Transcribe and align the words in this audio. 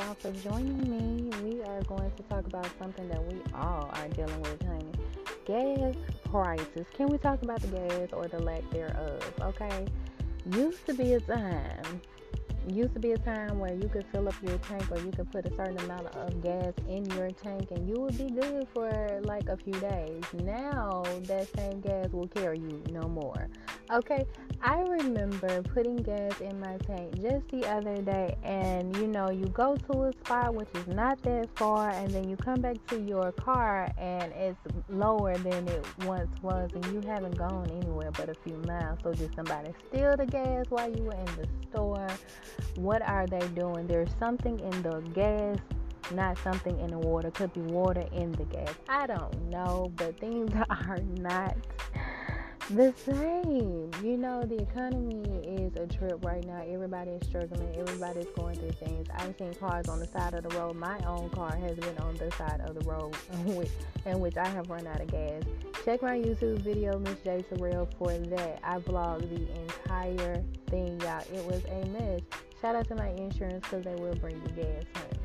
all 0.00 0.14
for 0.14 0.30
joining 0.32 0.78
me. 0.88 1.30
We 1.42 1.62
are 1.62 1.82
going 1.82 2.10
to 2.10 2.22
talk 2.24 2.46
about 2.46 2.68
something 2.78 3.08
that 3.08 3.22
we 3.24 3.40
all 3.54 3.90
are 3.92 4.08
dealing 4.08 4.40
with, 4.42 4.62
honey. 4.62 4.92
Gas 5.44 5.94
prices. 6.24 6.86
Can 6.94 7.08
we 7.08 7.18
talk 7.18 7.42
about 7.42 7.60
the 7.60 7.68
gas 7.68 8.08
or 8.12 8.28
the 8.28 8.38
lack 8.40 8.68
thereof? 8.70 9.22
Okay. 9.40 9.86
Used 10.52 10.84
to 10.86 10.94
be 10.94 11.14
a 11.14 11.20
time 11.20 12.00
used 12.70 12.94
to 12.94 13.00
be 13.00 13.12
a 13.12 13.18
time 13.18 13.58
where 13.58 13.74
you 13.74 13.88
could 13.88 14.06
fill 14.12 14.28
up 14.28 14.34
your 14.42 14.58
tank 14.58 14.90
or 14.90 14.98
you 14.98 15.10
could 15.12 15.30
put 15.30 15.46
a 15.46 15.50
certain 15.56 15.78
amount 15.80 16.06
of 16.16 16.42
gas 16.42 16.72
in 16.88 17.04
your 17.10 17.30
tank 17.30 17.70
and 17.70 17.88
you 17.88 18.00
would 18.00 18.16
be 18.16 18.30
good 18.30 18.66
for 18.72 19.20
like 19.24 19.48
a 19.48 19.56
few 19.56 19.74
days. 19.74 20.22
Now 20.42 21.02
that 21.22 21.48
same 21.56 21.80
gas 21.80 22.10
will 22.10 22.28
carry 22.28 22.58
you 22.58 22.82
no 22.90 23.08
more. 23.08 23.48
Okay, 23.90 24.26
I 24.60 24.82
remember 24.82 25.62
putting 25.62 25.96
gas 25.96 26.40
in 26.40 26.60
my 26.60 26.76
tank 26.86 27.14
just 27.22 27.48
the 27.48 27.64
other 27.66 27.96
day, 28.02 28.36
and 28.42 28.94
you 28.98 29.06
know, 29.06 29.30
you 29.30 29.46
go 29.46 29.76
to 29.76 30.02
a 30.04 30.12
spot 30.12 30.54
which 30.54 30.68
is 30.74 30.86
not 30.88 31.22
that 31.22 31.48
far, 31.56 31.90
and 31.90 32.10
then 32.10 32.28
you 32.28 32.36
come 32.36 32.60
back 32.60 32.76
to 32.88 33.00
your 33.00 33.32
car 33.32 33.90
and 33.96 34.30
it's 34.32 34.58
lower 34.90 35.38
than 35.38 35.66
it 35.68 35.86
once 36.04 36.30
was, 36.42 36.70
and 36.74 36.84
you 36.86 37.00
haven't 37.08 37.38
gone 37.38 37.70
anywhere 37.70 38.10
but 38.10 38.28
a 38.28 38.34
few 38.34 38.56
miles. 38.66 38.98
So, 39.02 39.14
did 39.14 39.34
somebody 39.34 39.72
steal 39.88 40.16
the 40.16 40.26
gas 40.26 40.66
while 40.68 40.90
you 40.90 41.04
were 41.04 41.14
in 41.14 41.24
the 41.36 41.48
store? 41.70 42.08
What 42.76 43.02
are 43.02 43.26
they 43.26 43.46
doing? 43.48 43.86
There's 43.86 44.10
something 44.18 44.58
in 44.60 44.82
the 44.82 45.00
gas 45.14 45.58
not 46.12 46.38
something 46.38 46.78
in 46.80 46.90
the 46.90 46.98
water. 46.98 47.30
Could 47.30 47.52
be 47.52 47.60
water 47.60 48.04
in 48.12 48.32
the 48.32 48.44
gas. 48.44 48.72
I 48.88 49.06
don't 49.06 49.50
know, 49.50 49.92
but 49.96 50.18
things 50.18 50.50
are 50.70 50.98
not 51.18 51.56
the 52.70 52.92
same. 52.96 53.90
You 54.02 54.16
know, 54.16 54.42
the 54.42 54.60
economy 54.60 55.22
is 55.44 55.76
a 55.76 55.86
trip 55.86 56.24
right 56.24 56.44
now. 56.44 56.62
Everybody 56.68 57.12
is 57.12 57.26
struggling. 57.26 57.74
Everybody's 57.76 58.26
going 58.36 58.56
through 58.56 58.72
things. 58.72 59.06
I've 59.14 59.34
seen 59.38 59.54
cars 59.54 59.88
on 59.88 60.00
the 60.00 60.06
side 60.06 60.34
of 60.34 60.48
the 60.48 60.56
road. 60.58 60.76
My 60.76 60.98
own 61.06 61.30
car 61.30 61.54
has 61.56 61.76
been 61.76 61.96
on 61.98 62.14
the 62.16 62.30
side 62.32 62.60
of 62.60 62.74
the 62.74 62.88
road 62.88 63.14
in 64.06 64.20
which 64.20 64.36
I 64.36 64.48
have 64.48 64.68
run 64.68 64.86
out 64.86 65.00
of 65.00 65.10
gas. 65.10 65.42
Check 65.84 66.02
my 66.02 66.18
YouTube 66.18 66.58
video, 66.58 66.98
Miss 66.98 67.16
J 67.24 67.44
Surreal, 67.50 67.88
for 67.98 68.12
that. 68.12 68.60
I 68.62 68.78
vlogged 68.78 69.28
the 69.30 69.60
entire 69.62 70.42
thing 70.68 71.00
y'all. 71.00 71.22
It 71.32 71.44
was 71.44 71.64
a 71.64 71.86
mess. 71.86 72.20
Shout 72.60 72.74
out 72.74 72.88
to 72.88 72.94
my 72.96 73.08
insurance 73.10 73.64
because 73.64 73.84
they 73.84 73.94
will 73.94 74.14
bring 74.16 74.36
you 74.36 74.62
gas 74.62 74.84
home. 74.94 75.18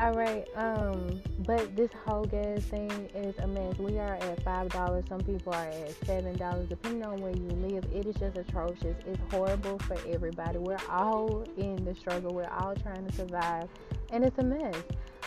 All 0.00 0.12
right, 0.12 0.46
um, 0.54 1.20
but 1.40 1.74
this 1.74 1.90
whole 2.04 2.24
gas 2.24 2.62
thing 2.62 2.90
is 3.16 3.36
a 3.38 3.48
mess. 3.48 3.78
We 3.78 3.98
are 3.98 4.14
at 4.14 4.42
five 4.44 4.68
dollars. 4.68 5.04
Some 5.08 5.20
people 5.20 5.52
are 5.52 5.66
at 5.66 6.06
seven 6.06 6.36
dollars, 6.36 6.68
depending 6.68 7.04
on 7.04 7.20
where 7.20 7.32
you 7.32 7.48
live. 7.48 7.84
It 7.92 8.06
is 8.06 8.14
just 8.14 8.36
atrocious. 8.36 8.96
It's 9.06 9.20
horrible 9.32 9.78
for 9.80 9.96
everybody. 10.08 10.58
We're 10.58 10.78
all 10.88 11.44
in 11.56 11.84
the 11.84 11.96
struggle. 11.96 12.32
We're 12.32 12.50
all 12.50 12.76
trying 12.76 13.06
to 13.06 13.12
survive, 13.12 13.68
and 14.10 14.24
it's 14.24 14.38
a 14.38 14.44
mess. 14.44 14.76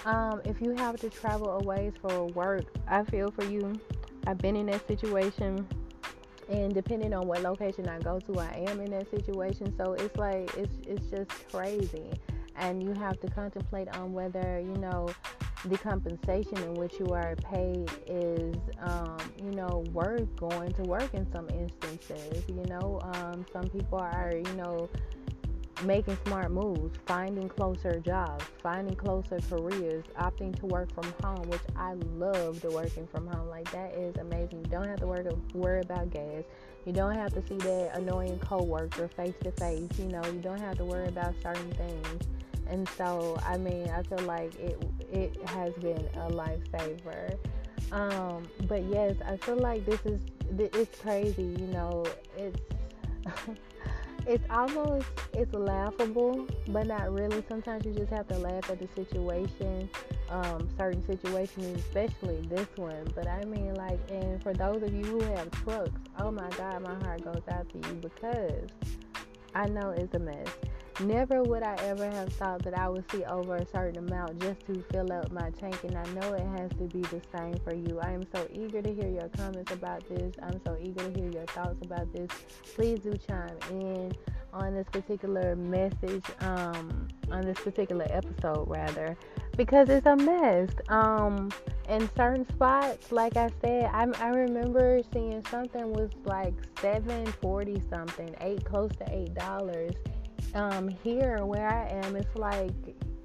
Um, 0.06 0.42
if 0.46 0.62
you 0.62 0.72
have 0.72 0.96
to 1.02 1.10
travel 1.10 1.50
away 1.60 1.92
for 2.02 2.28
work, 2.28 2.64
I 2.88 3.04
feel 3.04 3.30
for 3.32 3.44
you. 3.44 3.80
I've 4.26 4.38
been 4.38 4.56
in 4.56 4.68
that 4.68 4.88
situation, 4.88 5.68
and 6.52 6.74
depending 6.74 7.14
on 7.14 7.28
what 7.28 7.42
location 7.42 7.88
I 7.88 8.00
go 8.00 8.20
to, 8.20 8.40
I 8.40 8.66
am 8.68 8.82
in 8.82 8.92
that 8.92 9.10
situation. 9.10 9.74
So 9.78 9.94
it's 9.94 10.18
like 10.18 10.54
it's 10.58 10.76
it's 10.86 11.08
just 11.10 11.32
crazy 11.52 12.12
and 12.56 12.84
you 12.84 12.94
have 12.94 13.20
to 13.22 13.28
contemplate 13.28 13.88
on 13.98 14.14
whether 14.14 14.60
you 14.60 14.78
know 14.78 15.08
the 15.66 15.78
compensation 15.78 16.58
in 16.58 16.74
which 16.74 17.00
you 17.00 17.08
are 17.08 17.36
paid 17.38 17.90
is 18.08 18.56
um, 18.82 19.18
you 19.44 19.52
know 19.52 19.84
worth 19.94 20.36
going 20.36 20.72
to 20.74 20.82
work 20.84 21.14
in 21.14 21.32
some 21.32 21.48
instances 21.50 22.44
you 22.48 22.64
know 22.68 23.00
um, 23.14 23.46
some 23.54 23.68
people 23.70 23.98
are 23.98 24.34
you 24.36 24.54
know 24.54 24.90
making 25.84 26.18
smart 26.26 26.52
moves 26.52 26.98
finding 27.06 27.50
closer 27.50 28.00
jobs 28.00 28.46
finding 28.62 28.96
closer 28.96 29.40
careers 29.50 30.06
opting 30.20 30.58
to 30.58 30.66
work 30.68 30.94
from 30.94 31.14
home 31.24 31.48
which 31.50 31.62
i 31.76 31.94
love 32.16 32.60
the 32.62 32.70
working 32.72 33.08
from 33.08 33.28
home. 33.28 33.48
Like 33.50 33.70
that 33.72 33.94
is 33.94 34.16
amazing. 34.18 34.60
You 34.60 34.72
don't 34.72 34.88
have 34.88 35.00
to 35.00 35.08
worry, 35.08 35.26
worry 35.54 35.82
about 35.82 36.10
gas. 36.12 36.44
You 36.86 36.94
don't 36.94 37.16
have 37.16 37.34
to 37.34 37.48
see 37.48 37.58
that 37.58 37.92
annoying 37.96 38.40
coworker 38.40 39.08
face 39.10 39.36
to 39.44 39.52
face 39.52 39.90
you 39.98 40.06
know. 40.06 40.24
You 40.26 40.40
don't 40.40 40.60
have 40.60 40.78
to 40.78 40.86
worry 40.86 41.08
about 41.08 41.36
certain 41.42 41.72
things. 41.72 42.28
And 42.68 42.88
so 42.90 43.38
I 43.46 43.58
mean 43.58 43.90
I 43.90 44.04
feel 44.04 44.26
like 44.26 44.56
it 44.56 44.82
it 45.12 45.50
has 45.50 45.74
been 45.76 46.08
a 46.16 46.30
lifesaver. 46.32 47.38
Um, 47.92 48.48
but 48.68 48.84
yes, 48.84 49.16
I 49.26 49.38
feel 49.38 49.58
like 49.58 49.86
this 49.86 50.00
is 50.06 50.22
it's 50.58 51.00
crazy. 51.00 51.56
You 51.60 51.68
know, 51.68 52.06
it's 52.38 52.60
it's 54.28 54.44
almost 54.50 55.08
it's 55.34 55.54
laughable, 55.54 56.48
but 56.68 56.88
not 56.88 57.12
really. 57.12 57.44
Sometimes 57.48 57.86
you 57.86 57.94
just 57.94 58.12
have 58.12 58.28
to 58.28 58.38
laugh 58.38 58.70
at 58.70 58.80
the 58.80 58.88
situation, 58.96 59.90
um, 60.30 60.70
certain 60.78 61.06
situations, 61.06 61.80
especially 61.80 62.42
this 62.48 62.68
one. 62.76 63.08
But 63.16 63.28
I 63.28 63.44
mean, 63.46 63.76
like, 63.76 64.00
and 64.10 64.42
for 64.44 64.54
those 64.54 64.84
of 64.84 64.94
you 64.94 65.04
who 65.04 65.20
have 65.22 65.50
trucks, 65.52 66.00
oh 66.20 66.32
my 66.32 66.50
God, 66.58 66.82
my 66.84 66.96
heart 67.06 67.24
goes 67.24 67.42
out 67.52 67.68
to 67.70 67.90
you 67.90 67.96
because 67.96 68.70
I 69.56 69.68
know 69.68 69.90
it's 69.92 70.14
a 70.14 70.20
mess. 70.20 70.48
Never 71.04 71.42
would 71.44 71.64
I 71.64 71.76
ever 71.84 72.10
have 72.12 72.32
thought 72.34 72.62
that 72.64 72.78
I 72.78 72.88
would 72.88 73.10
see 73.12 73.24
over 73.26 73.56
a 73.56 73.66
certain 73.66 74.08
amount 74.08 74.40
just 74.40 74.66
to 74.68 74.84
fill 74.92 75.12
up 75.12 75.32
my 75.32 75.50
tank, 75.52 75.84
and 75.84 75.98
I 75.98 76.04
know 76.14 76.34
it 76.34 76.46
has 76.60 76.70
to 76.72 76.84
be 76.86 77.02
the 77.02 77.22
same 77.36 77.56
for 77.64 77.74
you. 77.74 78.00
I 78.00 78.12
am 78.12 78.24
so 78.34 78.48
eager 78.52 78.82
to 78.82 78.94
hear 78.94 79.10
your 79.10 79.30
comments 79.30 79.72
about 79.72 80.08
this. 80.08 80.34
I'm 80.44 80.62
so 80.66 80.78
eager 80.80 81.10
to 81.10 81.20
hear 81.20 81.32
your 81.32 81.46
thoughts 81.48 81.84
about 81.84 82.12
this. 82.14 82.30
Please 82.76 83.00
do 83.00 83.14
chime 83.28 83.58
in 83.72 84.12
on 84.54 84.76
this 84.76 84.88
particular 84.92 85.56
message, 85.56 86.26
um, 86.42 87.08
on 87.32 87.46
this 87.46 87.58
particular 87.60 88.06
episode, 88.10 88.70
rather, 88.70 89.18
because 89.58 89.90
it's 89.90 90.06
a 90.06 90.16
mess. 90.16 90.70
Um, 90.90 91.50
in 91.90 92.10
certain 92.16 92.48
spots, 92.50 93.12
like 93.12 93.38
I 93.38 93.50
said, 93.62 93.86
I, 93.92 94.08
I 94.20 94.30
remember 94.30 95.02
seeing 95.12 95.44
something 95.50 95.92
was 95.94 96.10
like 96.26 96.54
seven 96.80 97.26
forty 97.42 97.82
something, 97.90 98.36
eight 98.42 98.64
close 98.66 98.92
to 98.98 99.06
eight 99.10 99.34
dollars 99.34 99.94
um, 100.54 100.90
here 100.90 101.46
where 101.46 101.68
I 101.68 101.88
am, 102.06 102.16
it's 102.16 102.36
like 102.36 102.72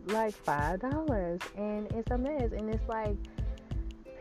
like 0.06 0.34
five 0.34 0.80
dollars, 0.80 1.40
and 1.56 1.90
it's 1.92 2.10
a 2.10 2.18
mess. 2.18 2.52
And 2.52 2.72
it's 2.72 2.88
like 2.88 3.16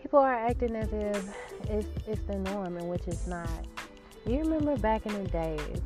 people 0.02 0.20
are 0.20 0.34
acting 0.34 0.76
as 0.76 0.92
if 0.92 1.36
it's 1.70 1.88
it's 2.08 2.22
the 2.28 2.38
norm, 2.40 2.78
and 2.78 2.88
which 2.88 3.04
it's 3.08 3.28
not. 3.28 3.50
You 4.26 4.40
remember 4.40 4.76
back 4.78 5.06
in 5.06 5.24
the 5.24 5.30
days? 5.30 5.82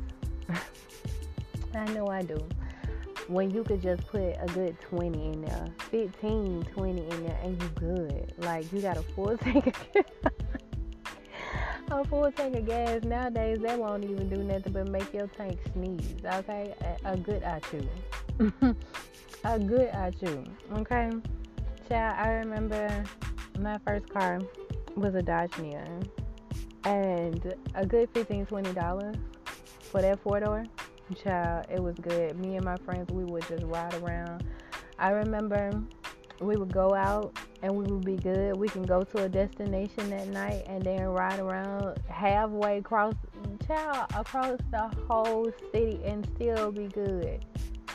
I 1.74 1.84
know 1.92 2.06
I 2.08 2.22
do. 2.22 2.38
When 3.28 3.50
you 3.50 3.62
could 3.62 3.80
just 3.80 4.04
put 4.08 4.20
a 4.20 4.46
good 4.54 4.76
20 4.80 5.32
in 5.32 5.42
there, 5.42 5.68
15, 5.90 6.64
20 6.64 7.00
in 7.00 7.24
there, 7.24 7.38
and 7.44 7.62
you 7.62 7.68
good. 7.76 8.34
Like 8.38 8.72
you 8.72 8.80
got 8.80 8.96
a 8.96 9.02
full 9.02 9.36
tank 9.38 9.76
a 11.90 12.04
full 12.04 12.30
tank 12.32 12.56
of 12.56 12.66
gas 12.66 13.02
nowadays 13.02 13.58
that 13.60 13.78
won't 13.78 14.04
even 14.04 14.28
do 14.28 14.36
nothing 14.36 14.72
but 14.72 14.88
make 14.88 15.12
your 15.12 15.26
tank 15.28 15.58
sneeze. 15.72 16.14
Okay, 16.24 16.74
a, 17.04 17.12
a 17.12 17.16
good 17.16 17.42
achoo, 17.42 17.86
a 19.44 19.58
good 19.58 19.90
achoo. 19.90 20.48
Okay, 20.78 21.10
child. 21.88 22.16
I 22.18 22.30
remember 22.32 23.04
my 23.58 23.78
first 23.86 24.08
car 24.08 24.40
was 24.94 25.14
a 25.14 25.22
Dodge 25.22 25.56
Neon, 25.58 26.08
and 26.84 27.54
a 27.74 27.84
good 27.84 28.08
15 28.14 28.46
20 28.46 28.72
dollars 28.72 29.16
for 29.80 30.00
that 30.00 30.20
four 30.20 30.40
door. 30.40 30.64
Child, 31.24 31.66
it 31.68 31.82
was 31.82 31.96
good. 31.96 32.38
Me 32.38 32.54
and 32.54 32.64
my 32.64 32.76
friends, 32.76 33.10
we 33.10 33.24
would 33.24 33.46
just 33.48 33.64
ride 33.64 33.94
around. 33.94 34.44
I 34.96 35.10
remember 35.10 35.72
we 36.40 36.56
would 36.56 36.72
go 36.72 36.94
out 36.94 37.36
and 37.62 37.74
we 37.74 37.84
would 37.84 38.04
be 38.04 38.16
good. 38.16 38.56
We 38.56 38.68
can 38.68 38.82
go 38.82 39.02
to 39.02 39.24
a 39.24 39.28
destination 39.28 40.10
that 40.10 40.28
night 40.28 40.64
and 40.66 40.82
then 40.82 41.04
ride 41.04 41.40
around 41.40 41.98
halfway 42.08 42.78
across 42.78 43.14
child 43.66 44.06
across 44.16 44.58
the 44.70 44.90
whole 45.08 45.50
city 45.72 46.00
and 46.04 46.26
still 46.34 46.72
be 46.72 46.88
good. 46.88 47.44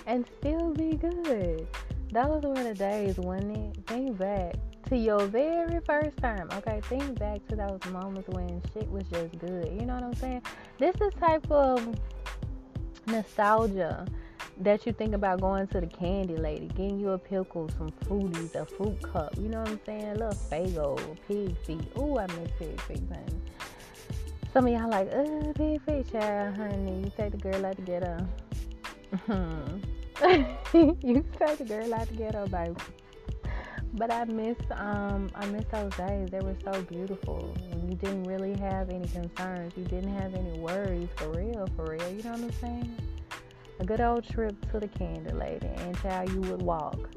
And 0.08 0.26
still 0.40 0.72
be 0.72 0.96
good. 0.96 1.68
Those 2.12 2.44
were 2.44 2.64
the 2.64 2.74
days, 2.74 3.18
wasn't 3.18 3.58
it? 3.58 3.88
Think 3.88 4.18
back 4.18 4.56
to 4.90 4.96
your 4.96 5.26
very 5.26 5.80
first 5.82 6.16
time. 6.18 6.48
Okay, 6.54 6.80
think 6.84 7.18
back 7.18 7.46
to 7.48 7.56
those 7.56 7.80
moments 7.92 8.30
when 8.30 8.62
shit 8.74 8.90
was 8.90 9.04
just 9.12 9.38
good. 9.40 9.68
You 9.80 9.86
know 9.86 9.96
what 9.96 10.04
I'm 10.04 10.14
saying? 10.16 10.44
This 10.78 10.96
is 11.02 11.14
type 11.20 11.50
of 11.50 11.96
nostalgia 13.08 14.06
that 14.62 14.86
you 14.86 14.94
think 14.94 15.14
about 15.14 15.42
going 15.42 15.68
to 15.68 15.82
the 15.82 15.88
candy 15.88 16.38
lady, 16.38 16.68
getting 16.68 17.00
you 17.00 17.12
a 17.12 17.18
pickle, 17.18 17.70
some 17.78 17.92
foodies, 18.06 18.56
a 18.56 18.66
fruit 18.66 19.02
cup, 19.02 19.36
you 19.38 19.50
know 19.50 19.60
what 19.60 19.70
I'm 19.70 19.80
saying? 19.86 20.08
A 20.08 20.14
little 20.14 20.34
Faygo, 20.50 21.18
pig 21.28 21.58
feet. 21.66 21.88
Ooh, 21.98 22.18
I 22.18 22.28
miss 22.28 22.52
pig 22.58 22.80
feet, 22.82 23.04
honey. 23.10 23.42
Some 24.54 24.68
of 24.68 24.74
y'all 24.74 24.90
like, 24.90 25.12
uh, 25.12 25.52
pig 25.54 25.82
feet, 25.82 26.12
child, 26.12 26.56
honey. 26.56 27.02
You 27.04 27.12
take 27.18 27.32
the 27.32 27.38
girl 27.38 27.66
out 27.66 27.76
to 27.76 27.82
get 27.82 28.04
her. 28.04 28.28
you 30.74 31.26
take 31.38 31.58
the 31.58 31.66
girl 31.68 31.94
out 31.94 32.08
to 32.08 32.14
get 32.14 32.36
her, 32.36 32.48
baby. 32.48 32.76
But 33.96 34.12
I 34.12 34.26
miss, 34.26 34.58
um, 34.72 35.30
I 35.36 35.46
miss 35.48 35.66
those 35.72 35.96
days. 35.96 36.30
They 36.30 36.40
were 36.40 36.56
so 36.64 36.82
beautiful. 36.84 37.56
You 37.88 37.96
didn't 37.96 38.24
really 38.24 38.54
have 38.56 38.90
any 38.90 39.08
concerns. 39.08 39.74
You 39.78 39.84
didn't 39.86 40.14
have 40.14 40.34
any 40.34 40.60
worries, 40.60 41.10
for 41.16 41.30
real, 41.30 41.68
for 41.76 41.92
real. 41.92 42.10
You 42.10 42.24
know 42.24 42.32
what 42.32 42.42
I'm 42.42 42.52
saying? 42.54 42.98
A 43.80 43.86
good 43.86 44.02
old 44.02 44.28
trip 44.28 44.56
to 44.72 44.80
the 44.80 44.88
candy 44.88 45.32
lady 45.34 45.68
and 45.68 46.00
child 46.02 46.32
you 46.32 46.42
would 46.42 46.62
walk 46.62 47.10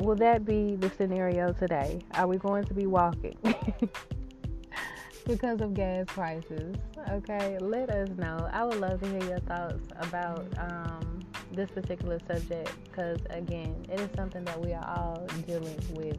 will 0.00 0.16
that 0.16 0.44
be 0.44 0.76
the 0.76 0.90
scenario 0.90 1.52
today? 1.52 2.00
Are 2.14 2.26
we 2.26 2.38
going 2.38 2.64
to 2.64 2.74
be 2.74 2.86
walking 2.86 3.36
because 5.26 5.60
of 5.60 5.74
gas 5.74 6.06
prices? 6.08 6.76
Okay, 7.10 7.58
let 7.58 7.90
us 7.90 8.08
know. 8.16 8.48
I 8.52 8.64
would 8.64 8.80
love 8.80 9.00
to 9.02 9.08
hear 9.08 9.24
your 9.24 9.40
thoughts 9.40 9.86
about 10.00 10.46
um, 10.58 11.20
this 11.52 11.70
particular 11.70 12.18
subject 12.26 12.72
because, 12.84 13.18
again, 13.30 13.84
it 13.90 14.00
is 14.00 14.08
something 14.16 14.44
that 14.44 14.60
we 14.60 14.72
are 14.72 14.86
all 14.86 15.26
dealing 15.46 15.78
with. 15.92 16.18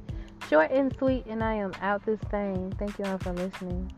Short 0.50 0.72
and 0.72 0.96
sweet, 0.98 1.26
and 1.28 1.44
I 1.44 1.56
am 1.56 1.72
out 1.82 2.06
this 2.06 2.20
thing. 2.30 2.74
Thank 2.78 3.00
you 3.00 3.06
all 3.06 3.18
for 3.18 3.34
listening. 3.34 3.92